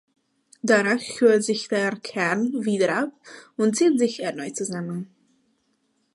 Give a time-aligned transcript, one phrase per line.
[0.63, 3.11] Danach kühlt sich der Kern wieder ab
[3.55, 5.13] und zieht sich erneut zusammen.